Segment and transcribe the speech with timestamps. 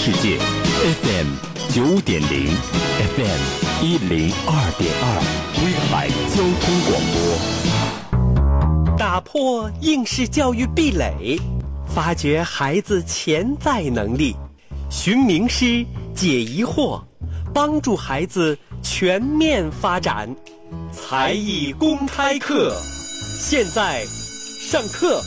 [0.00, 0.38] 世界
[1.02, 1.26] ，FM
[1.74, 2.46] 九点零
[3.16, 3.40] ，FM
[3.82, 5.04] 一零二点二，
[5.58, 8.96] 威海交通广播。
[8.96, 11.36] 打破应试教育壁垒，
[11.92, 14.36] 发掘孩子潜在能力，
[14.88, 15.84] 寻名师
[16.14, 17.02] 解疑惑，
[17.52, 20.32] 帮助孩子全面发展。
[20.92, 22.72] 才艺公开课，
[23.40, 25.20] 现在上课。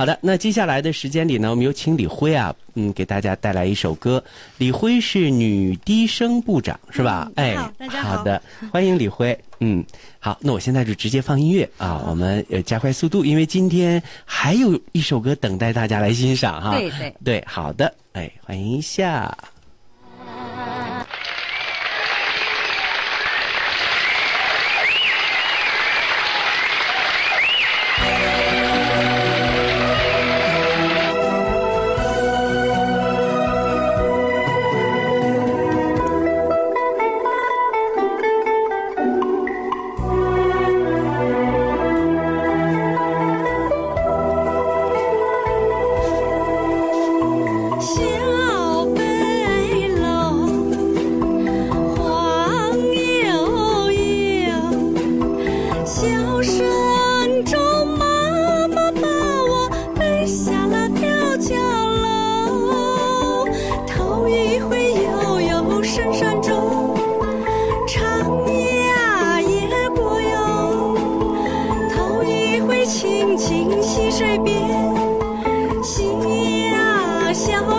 [0.00, 4.24] 好的，那接下来的时间里呢，我们有请李辉啊，嗯，给大家带来一首歌。
[4.56, 7.30] 李辉是女低声部长，是吧？
[7.34, 8.16] 哎，好，大家好。
[8.16, 9.38] 好的，欢迎李辉。
[9.58, 9.84] 嗯，
[10.18, 16.78] 好，那我现在就直接放音乐啊，我们呃加快速度，因为今天还有一首歌等待大家来欣赏哈。
[16.78, 19.36] 对对对，好的，哎，欢迎一下。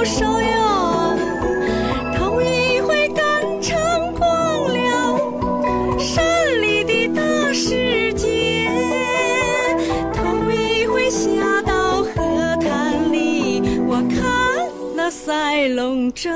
[0.04, 1.16] 哟，
[2.18, 3.80] 头一回赶场
[4.14, 6.24] 逛了山
[6.60, 7.22] 里的大
[7.54, 8.68] 世界，
[10.12, 12.12] 头一回下到河
[12.60, 16.30] 滩里，我看赛龙舟。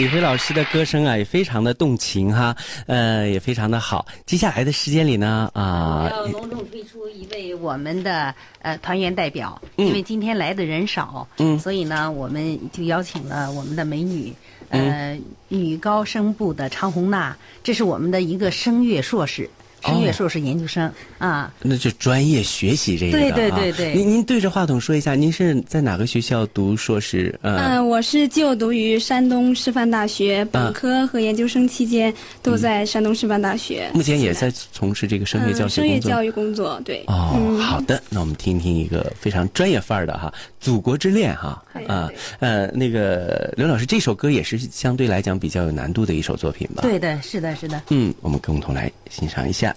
[0.00, 2.56] 李辉老师的歌声啊，也非常的动情哈，
[2.86, 4.06] 呃，也非常的好。
[4.24, 14.32] 接下来的时间里呢，啊，要隆重推出一位我们的呃团员代表，因为今天来的人少，嗯，所以呢，我们就邀请了我们的美女，
[14.70, 19.50] 呃，女高声部的常红娜，这是我们的一个声乐硕士。
[19.82, 23.94] 声乐硕士研究生啊，那就专业学习这个对对对对。
[23.94, 27.38] 您您对着话筒说一下，您是在哪个学校读硕士？
[27.42, 33.90] 嗯，我是就读于山东师范大学，本科和研究生期间都在山东师范大学。
[33.94, 36.80] 目前也在从事这个声乐教学声乐教育工作。
[36.84, 37.02] 对。
[37.06, 46.82] 哦，好的，那我们听听一个非常专业范儿的哈，《祖国之恋》哈啊呃，那个刘老师这首歌也是相对来讲比较有难度的一首作品吧？
[46.82, 47.82] 对的，是的，是的。
[47.88, 49.74] 嗯，我们共同来欣赏一下。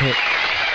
[0.00, 0.12] OK，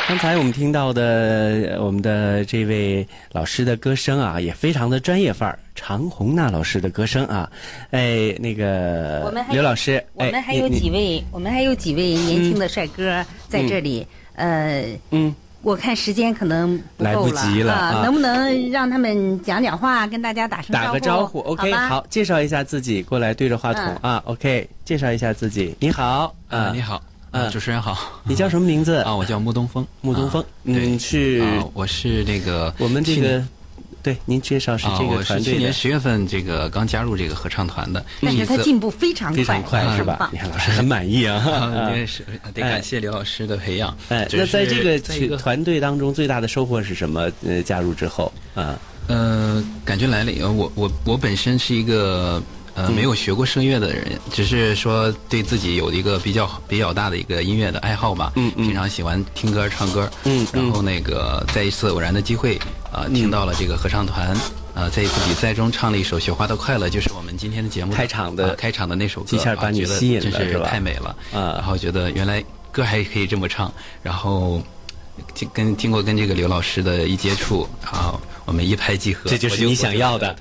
[0.05, 5.57] 刚才我们听到的呃我们的这位老师的歌声啊，也非常的专业范儿。
[5.75, 7.49] 常红娜老师的歌声啊，
[7.91, 14.05] 哎，那个我们刘老师，我们哎还有几位，我们还有几位年轻的帅哥在这里，
[14.35, 14.83] 呃。
[15.11, 21.87] 嗯，我看时间可能不来够不及了啊能不能让他们讲讲话，跟大家打声打个招呼，OK，吧。
[21.87, 24.15] 好，介绍一下自己，过来对着话筒嗯。
[24.15, 27.01] 啊，OK，介绍一下自己，你好啊，你，好，
[27.51, 28.97] 主持人好，你叫什么名字？
[28.97, 33.43] 啊，我叫穆东风，穆东风啊，嗯，对，是啊，我是那个我们这个，
[34.01, 40.29] 对，您介绍是啊，这个我是团队的去年，十月份这个刚加入这个合唱团的，但是他进步非常快，非常快是吧？
[40.31, 41.37] 你看老师很满意啊。
[41.37, 43.95] 啊， 因为是得感谢刘老师的培养。
[44.09, 44.83] 哎，那在这
[45.27, 47.31] 个团队当中，最大的收获是什么？
[47.45, 48.77] 呃，加入之后啊，
[49.07, 52.41] 呃，感觉来了以后，我我我本身是一个
[52.75, 58.31] 呃嗯没有学过声乐的人，只是说对自己有一个比较比较大的一个音乐的爱好吧。
[58.35, 60.09] 嗯嗯平常喜欢听歌唱歌。
[60.25, 62.59] 嗯然后那个在一次偶然的机会，
[62.91, 64.35] 呃，听到了这个合唱团。
[64.75, 73.71] 呃，在一次比赛中唱了一首《雪花的快乐》，就是我们今天的节目开场的啊开场的那首歌，一下把你吸引真是了是吧太美了啊然后觉得原来歌还可以这么唱，
[74.01, 74.59] 然后
[75.35, 80.35] 经跟经过跟这个刘老师的一接触，啊，我们一拍即合，这就是你想要的。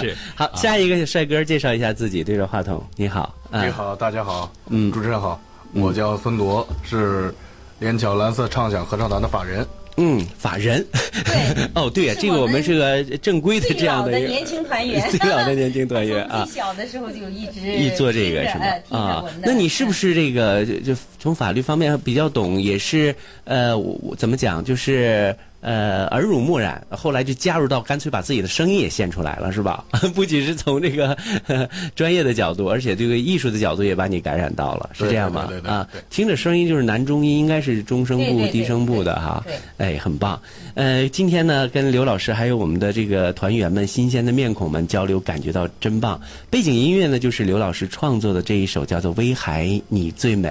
[0.00, 0.16] 是。
[0.34, 3.64] 好，下一个帅哥介绍一下自己，对着话筒，你好，啊。
[3.64, 4.90] 你好，大家好，嗯。
[4.90, 5.40] 主持人好，
[5.72, 7.34] 我叫孙铎，是
[7.78, 9.66] 连桥蓝色畅想合唱团的法人。
[9.96, 10.84] 嗯，法人。
[11.12, 11.68] 对。
[11.80, 16.44] 哦，对呀，是这个我我们们是个正规的这样的一个年轻团员， 最老的年轻团员啊。
[16.44, 18.98] 最小的时候就一直一做这个是吗？
[18.98, 23.14] 啊那你是不是这个就就从法律方面比较懂，也是
[23.44, 29.82] 呃，我我怎么讲，就是呃耳濡目染，后来就加入到干脆把自己的声音也献出来了，是吧？
[30.14, 31.16] 不仅是从这个
[31.46, 35.62] 呵 专业的角度，而且这个艺术的角度也把你感染到了，是这样吗对对？
[35.62, 39.44] 对啊，听着声音就是男中音，应该是中声部、低声部的哈。
[39.78, 40.40] 哎，很棒。
[40.74, 46.20] 呃，今天呢，跟刘老师还有我们的这个团员们、新鲜的面孔们交流，感觉到真棒。
[46.50, 50.48] 背景音乐呢，就是刘老师创作的这一首叫做《威海你最美》，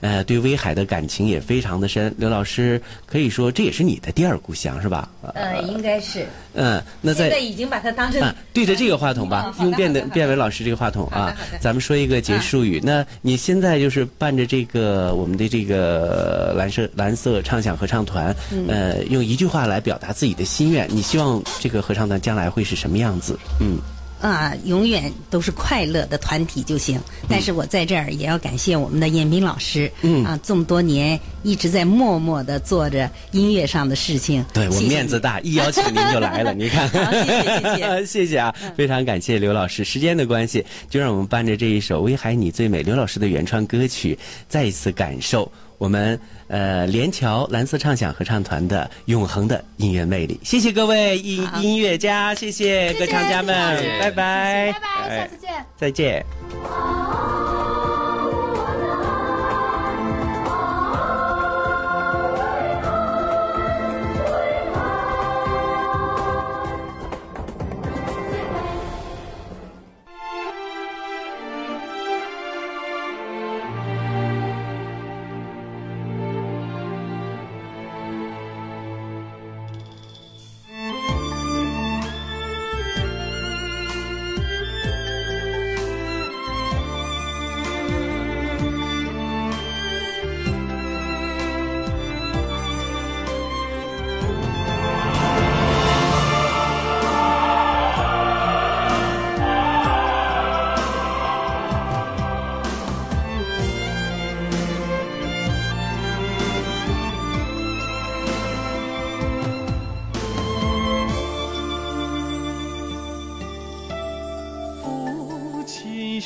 [0.00, 2.14] 呃，对威海的感情也非常的深。
[2.18, 5.08] 刘老师可以说这也是你的第二故乡，是吧？
[5.34, 12.80] 呃，应该是嗯，那在现在已经把它当成啊，对着这个话筒吧嗯，用变的变为老师这个话筒啊咱们说一个结束语。
[12.82, 20.88] 那你现在就是伴着这个我们的这个蓝色蓝色畅想合唱团，嗯呃，用一句话来表达自己的心愿。
[20.90, 23.38] 你希望这个合唱团将来会是什么样子？
[23.60, 23.78] 嗯，
[24.22, 26.98] 啊，永远都是快乐的团体就行。
[27.28, 34.44] 但是我在这儿也要感谢我们的彦斌老师，嗯啊，这么多年一直在默默的做着音乐上的事情。
[34.54, 39.82] 对我面子大， 一邀请您就来了，你看，谢谢谢谢 谢谢啊，非常感谢刘老师。
[39.82, 44.16] 时间的关系，就让我们伴着这一首《威海你最美》刘老师的原创歌曲，
[44.48, 45.50] 再一次感受
[45.82, 50.38] 我们呃连桥蓝色畅想合唱团的永恒的音乐魅力。
[50.44, 55.50] 谢谢各位音音乐家，谢谢歌唱家们，谢谢拜拜，拜拜，哎下次见。
[55.76, 56.24] 再见。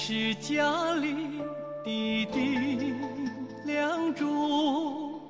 [0.08, 1.40] 是家里
[1.84, 2.94] 的顶
[3.64, 5.20] 梁柱，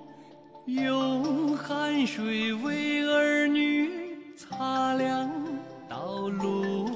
[0.67, 3.91] 用汗水为儿女
[4.37, 5.33] 擦亮
[5.89, 6.91] 道路。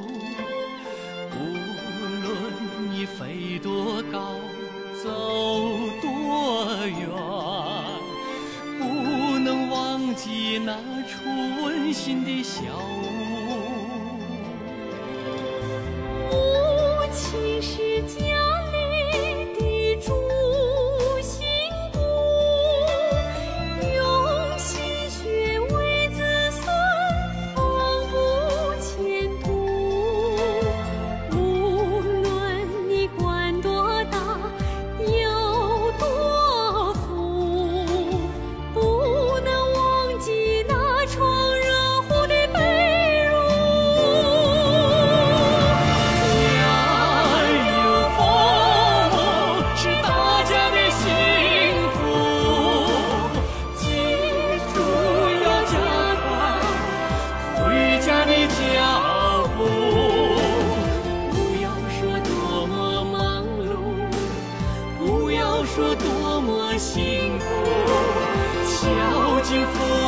[1.33, 1.41] 无
[2.23, 4.35] 论你飞多高，
[5.03, 5.09] 走
[6.03, 7.09] 多远，
[8.79, 10.75] 不能忘记那
[11.09, 11.25] 处
[11.65, 13.39] 温馨的小屋。
[18.07, 18.30] 借
[69.50, 70.00] 幸福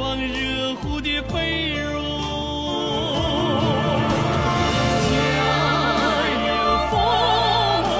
[0.00, 2.00] 床热乎的被褥。
[5.04, 5.12] 家
[6.48, 6.50] 有
[6.88, 6.96] 父
[7.84, 7.92] 母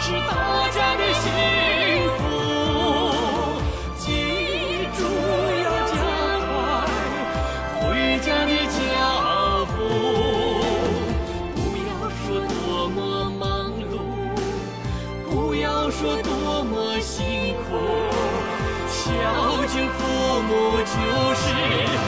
[0.00, 0.32] 是大
[0.70, 1.28] 家的幸
[2.16, 2.20] 福，
[3.98, 4.02] 记
[4.96, 4.98] 住
[5.62, 5.94] 要加
[6.48, 6.50] 快
[7.82, 7.82] 回
[8.20, 8.80] 家的脚
[9.76, 9.76] 步，
[11.54, 12.98] 不要说多么
[13.38, 13.44] 忙
[13.92, 13.94] 碌，
[15.30, 17.20] 不要说多么辛
[17.68, 17.76] 苦，
[18.88, 19.02] 孝
[19.66, 20.00] 敬父
[20.48, 22.01] 母就是。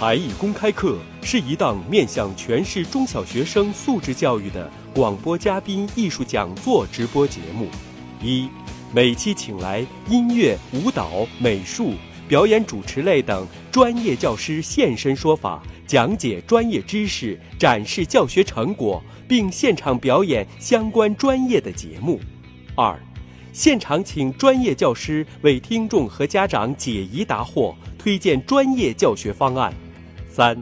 [0.00, 7.68] 才艺公开课是一档面向全市中小学生素质教育的广播嘉宾艺术讲座直播节目。
[8.22, 8.48] 一，
[8.94, 11.92] 每期请来音乐、舞蹈、美术、
[12.26, 22.18] 表演主持类等专业教师现身说法，讲解专业知识，展示教学成果，并现场表演相关专业的节目。
[22.74, 22.98] 二，
[23.52, 29.70] 现场请专业教师为听众和家长解疑答惑，推荐专业教学方案。
[30.30, 30.56] 三，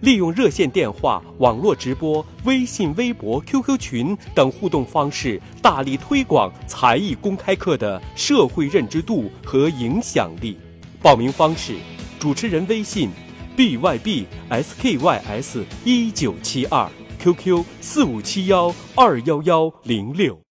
[0.00, 10.58] 利用热线电话、网络直播、微信、微博、QQ 群等互动方式，大力推广才艺公开课的社会认知度和影响力。
[11.00, 11.76] 报名方式：
[12.18, 13.10] 主持人微信
[13.56, 20.36] ：byb skys 一九七二，QQ 四五七幺二幺幺零六。